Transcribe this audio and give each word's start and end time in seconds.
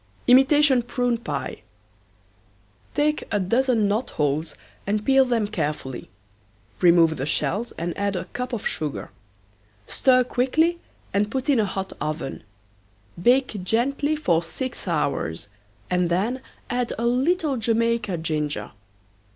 IMITATION 0.27 0.81
PRUNE 0.81 1.19
PIE. 1.19 1.61
Take 2.95 3.23
a 3.31 3.39
dozen 3.39 3.87
knot 3.87 4.09
holes 4.09 4.55
and 4.87 5.05
peel 5.05 5.25
them 5.25 5.45
carefully. 5.47 6.09
Remove 6.79 7.17
the 7.17 7.27
shells 7.27 7.71
and 7.73 7.95
add 7.95 8.15
a 8.15 8.25
cup 8.25 8.51
of 8.51 8.65
sugar. 8.65 9.11
Stir 9.85 10.23
quickly 10.23 10.79
and 11.13 11.29
put 11.29 11.49
in 11.49 11.59
a 11.59 11.65
hot 11.65 11.93
oven. 12.01 12.41
Bake 13.21 13.63
gently 13.63 14.15
for 14.15 14.41
six 14.41 14.87
hours 14.87 15.49
and 15.87 16.09
then 16.09 16.41
add 16.67 16.93
a 16.97 17.05
little 17.05 17.55
Jamaica 17.57 18.17
ginger. 18.17 18.71